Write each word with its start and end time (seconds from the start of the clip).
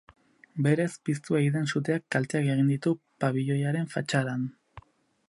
Berez 0.67 0.87
piztu 1.09 1.37
ei 1.41 1.51
den 1.57 1.69
suteak 1.73 2.07
kalteak 2.15 2.49
egin 2.53 2.71
ditu 2.73 2.97
pabiloiaren 3.25 3.87
fatxadan. 3.93 4.49